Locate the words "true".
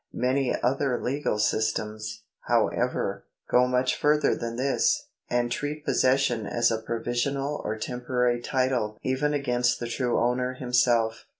9.87-10.19